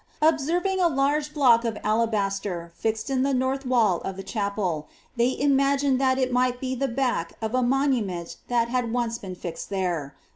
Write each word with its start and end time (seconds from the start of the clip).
Observing 0.19 0.79
a 0.79 0.89
vge 0.89 1.31
block 1.31 1.63
of 1.63 1.77
alabaster 1.83 2.71
fixed 2.73 3.11
in 3.11 3.21
the 3.21 3.35
north 3.35 3.67
wall 3.67 3.99
of 4.01 4.17
the 4.17 4.23
chapel, 4.23 4.87
they 5.15 5.35
magined 5.45 5.99
that 6.01 6.17
it 6.17 6.33
might 6.33 6.59
be 6.59 6.73
the 6.73 6.87
back 6.87 7.33
of 7.39 7.53
a 7.53 7.61
monument 7.61 8.37
that 8.47 8.67
had 8.67 8.91
once 8.91 9.19
been 9.19 9.35
ized 9.43 9.69
there. 9.69 10.15